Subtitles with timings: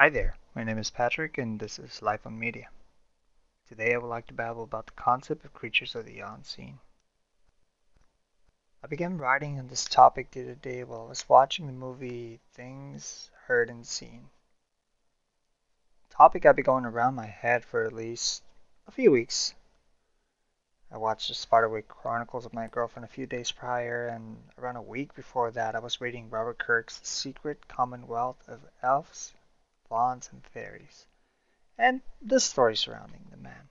[0.00, 2.68] Hi there, my name is Patrick and this is Life on Media.
[3.68, 6.78] Today I would like to babble about the concept of creatures of the unseen.
[8.80, 12.38] I began writing on this topic the other day while I was watching the movie
[12.52, 14.28] Things Heard and Seen.
[16.10, 18.44] Topic had been going around my head for at least
[18.86, 19.52] a few weeks.
[20.92, 24.80] I watched the Spiderwick Chronicles with my girlfriend a few days prior, and around a
[24.80, 29.34] week before that, I was reading Robert Kirk's Secret Commonwealth of Elves
[29.88, 31.06] fauns, and fairies,
[31.78, 33.68] and the story surrounding the man.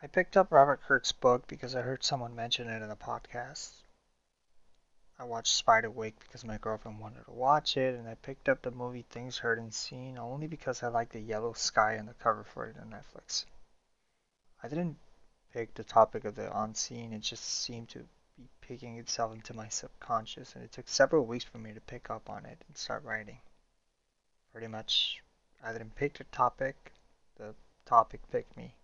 [0.00, 3.70] I picked up Robert Kirk's book because I heard someone mention it in a podcast.
[5.18, 8.70] I watched Spiderwick because my girlfriend wanted to watch it, and I picked up the
[8.70, 12.44] movie Things Heard and Seen only because I liked the yellow sky on the cover
[12.44, 13.44] for it on Netflix.
[14.62, 14.98] I didn't
[15.52, 18.06] pick the topic of the unseen, it just seemed to
[18.36, 22.08] be picking itself into my subconscious, and it took several weeks for me to pick
[22.08, 23.40] up on it and start writing
[24.58, 25.22] pretty much
[25.62, 26.90] I didn't pick the topic,
[27.36, 27.54] the
[27.86, 28.74] topic picked me.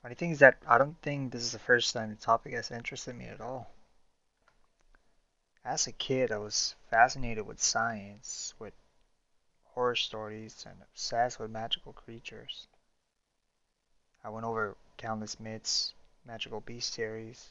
[0.00, 2.70] Funny thing is that I don't think this is the first time the topic has
[2.70, 3.68] interested me at all.
[5.66, 8.72] As a kid, I was fascinated with science, with
[9.74, 12.66] horror stories, and obsessed with magical creatures.
[14.24, 15.92] I went over countless myths,
[16.24, 17.48] magical bestiaries,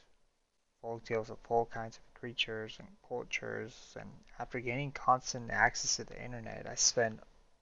[0.81, 3.97] folk tales of all kinds of creatures and cultures.
[3.99, 7.19] And after gaining constant access to the internet, I spent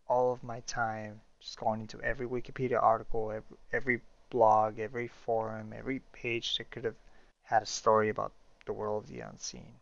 [0.07, 5.73] all of my time just going into every Wikipedia article, every, every blog, every forum,
[5.75, 6.99] every page that could have
[7.41, 8.33] had a story about
[8.67, 9.73] the world of the unseen.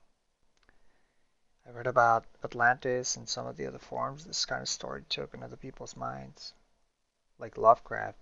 [1.68, 5.34] I read about Atlantis and some of the other forms this kind of story took
[5.34, 6.54] in other people's minds.
[7.38, 8.18] Like Lovecraft,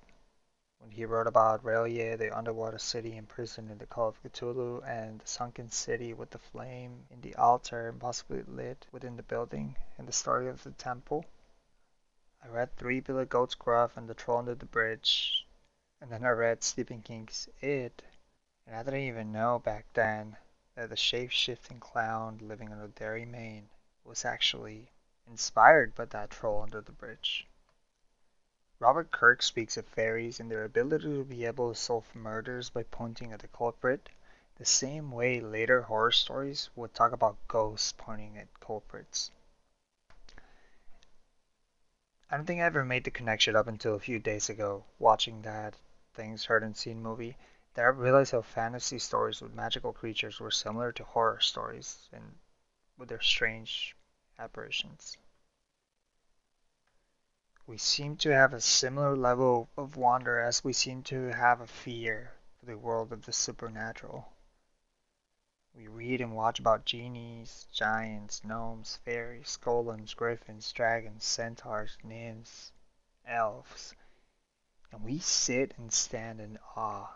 [0.79, 5.19] when he wrote about R'lyeh, the underwater city imprisoned in the Call of Cthulhu, and
[5.19, 9.75] the sunken city with the flame in the altar and possibly lit within the building,
[9.97, 11.25] and the story of the temple.
[12.43, 15.47] I read Three Billy Goats Gruff and The Troll Under the Bridge,
[15.99, 18.03] and then I read Stephen King's It,
[18.67, 20.37] and I didn't even know back then
[20.75, 23.67] that the shape-shifting clown living under Derry, Maine
[24.03, 24.91] was actually
[25.25, 27.47] inspired by that troll under the bridge.
[28.79, 32.83] Robert Kirk speaks of fairies and their ability to be able to solve murders by
[32.83, 34.07] pointing at the culprit,
[34.57, 39.31] the same way later horror stories would talk about ghosts pointing at culprits.
[42.29, 45.41] I don't think I ever made the connection up until a few days ago, watching
[45.41, 45.73] that
[46.13, 47.35] Things Heard and Seen movie,
[47.73, 52.37] that I realized how fantasy stories with magical creatures were similar to horror stories and
[52.95, 53.95] with their strange
[54.37, 55.17] apparitions
[57.67, 61.67] we seem to have a similar level of wonder as we seem to have a
[61.67, 64.31] fear for the world of the supernatural.
[65.75, 72.71] We read and watch about genies, giants, gnomes, fairies, golems, griffins, dragons, centaurs, nymphs,
[73.27, 73.93] elves,
[74.93, 77.11] and we sit and stand in awe.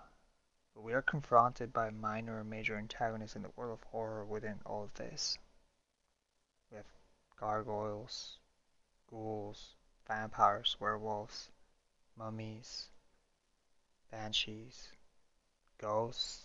[0.76, 4.60] But we are confronted by minor or major antagonists in the world of horror within
[4.66, 5.38] all of this.
[6.70, 6.86] We have
[7.40, 8.38] gargoyles,
[9.10, 9.76] ghouls,
[10.12, 11.48] vampires, werewolves,
[12.18, 12.88] mummies,
[14.12, 14.90] banshees,
[15.78, 16.42] ghosts.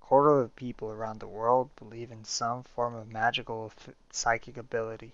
[0.00, 3.70] A quarter of the people around the world believe in some form of magical
[4.10, 5.12] psychic ability,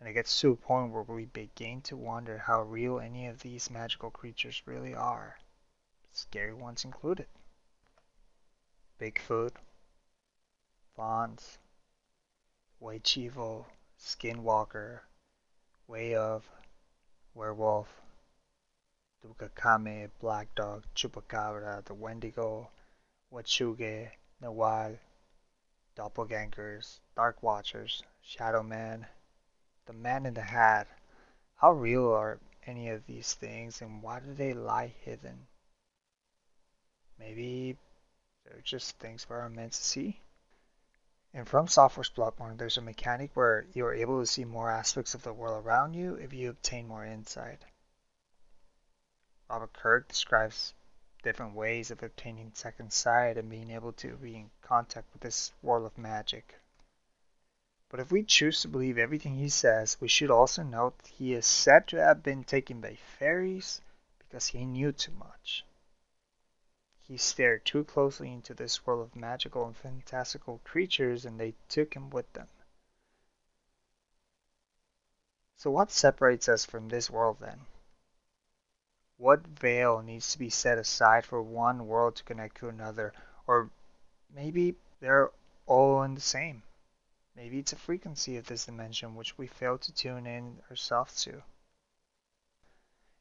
[0.00, 3.38] and it gets to a point where we begin to wonder how real any of
[3.40, 5.38] these magical creatures really are,
[6.10, 7.26] scary ones included.
[9.00, 9.52] Bigfoot,
[10.96, 11.58] Fauns,
[12.82, 13.66] Chivo,
[14.00, 14.98] Skinwalker,
[15.86, 16.50] Way of,
[17.34, 17.88] Werewolf,
[19.24, 22.68] Dukakame, Black Dog, Chupacabra, the Wendigo,
[23.32, 24.98] Wachuge, Nawal,
[25.96, 29.06] Doppelgangers, Dark Watchers, Shadow Man,
[29.86, 30.86] the Man in the Hat.
[31.56, 35.46] How real are any of these things and why do they lie hidden?
[37.18, 37.76] Maybe
[38.44, 40.20] they're just things we are meant to see?
[41.36, 45.24] And From Software's Bloodborne, there's a mechanic where you're able to see more aspects of
[45.24, 47.64] the world around you if you obtain more insight.
[49.50, 50.74] Robert Kirk describes
[51.24, 55.52] different ways of obtaining second sight and being able to be in contact with this
[55.60, 56.54] world of magic.
[57.88, 61.46] But if we choose to believe everything he says, we should also note he is
[61.46, 63.80] said to have been taken by fairies
[64.20, 65.64] because he knew too much.
[67.06, 71.94] He stared too closely into this world of magical and fantastical creatures and they took
[71.94, 72.48] him with them.
[75.56, 77.66] So what separates us from this world then?
[79.18, 83.12] What veil needs to be set aside for one world to connect to another?
[83.46, 83.70] Or
[84.30, 85.30] maybe they're
[85.66, 86.62] all in the same?
[87.36, 91.42] Maybe it's a frequency of this dimension which we fail to tune in ourselves to.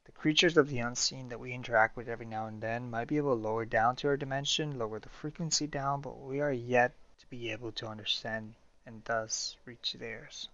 [0.05, 3.15] The creatures of the unseen that we interact with every now and then might be
[3.15, 6.91] able to lower down to our dimension, lower the frequency down, but we are yet
[7.19, 8.55] to be able to understand
[8.85, 10.49] and thus reach theirs.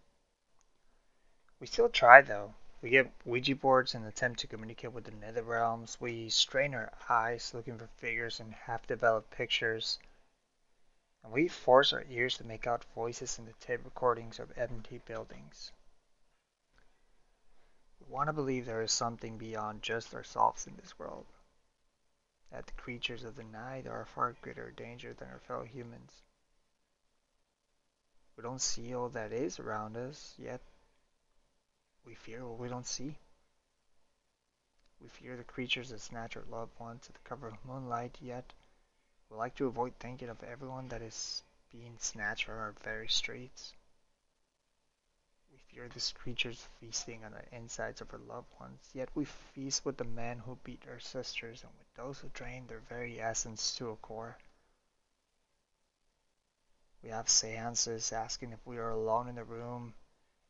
[1.59, 2.53] We still try though.
[2.83, 5.99] We get Ouija boards and attempt to communicate with the nether realms.
[5.99, 9.97] We strain our eyes looking for figures and half developed pictures.
[11.23, 14.99] And we force our ears to make out voices in the tape recordings of empty
[14.99, 15.71] buildings
[18.09, 21.25] want to believe there is something beyond just ourselves in this world.
[22.51, 26.11] That the creatures of the night are a far greater danger than our fellow humans.
[28.35, 30.61] We don't see all that is around us, yet
[32.05, 33.15] we fear what we don't see.
[35.01, 38.53] We fear the creatures that snatch our loved ones at the cover of moonlight, yet
[39.29, 43.73] we like to avoid thinking of everyone that is being snatched from our very streets
[45.71, 49.97] fear these creatures feasting on the insides of our loved ones, yet we feast with
[49.97, 53.89] the men who beat our sisters and with those who drain their very essence to
[53.89, 54.37] a core.
[57.03, 59.93] We have seances asking if we are alone in the room,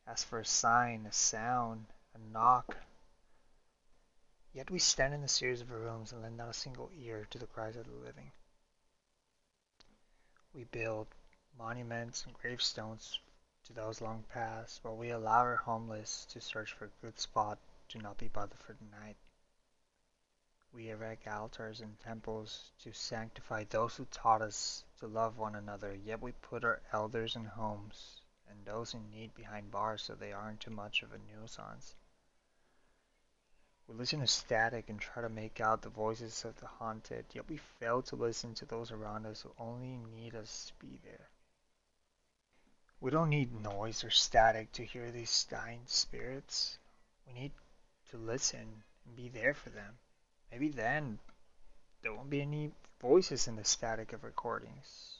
[0.06, 2.76] ask for a sign, a sound, a knock.
[4.52, 7.38] Yet we stand in a series of rooms and lend not a single ear to
[7.38, 8.32] the cries of the living.
[10.52, 11.06] We build
[11.56, 13.20] monuments and gravestones
[13.70, 17.56] to those long past, while we allow our homeless to search for a good spot
[17.88, 19.16] to not be bothered for the night.
[20.72, 25.94] We erect altars and temples to sanctify those who taught us to love one another,
[25.94, 30.32] yet we put our elders in homes and those in need behind bars so they
[30.32, 31.94] aren't too much of a nuisance.
[33.86, 37.48] We listen to static and try to make out the voices of the haunted, yet
[37.48, 41.28] we fail to listen to those around us who only need us to be there.
[43.00, 46.78] We don't need noise or static to hear these dying spirits.
[47.26, 47.52] We need
[48.10, 49.98] to listen and be there for them.
[50.52, 51.18] Maybe then
[52.02, 55.16] there won't be any voices in the static of recordings.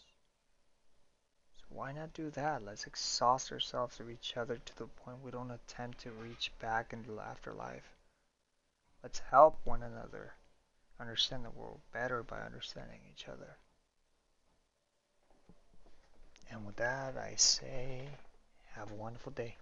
[1.57, 2.63] So why not do that?
[2.63, 6.93] Let's exhaust ourselves of each other to the point we don't attempt to reach back
[6.93, 7.97] into the afterlife.
[9.03, 10.35] Let's help one another
[10.99, 13.57] understand the world better by understanding each other.
[16.51, 18.09] And with that, I say,
[18.75, 19.57] have a wonderful day.